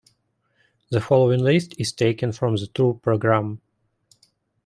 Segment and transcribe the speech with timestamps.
[0.89, 3.61] The following list is taken from the tour programme.